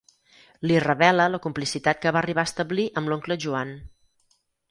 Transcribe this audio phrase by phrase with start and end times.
[0.69, 3.77] Li revela la complicitat que va arribar a establir amb l'oncle Joan.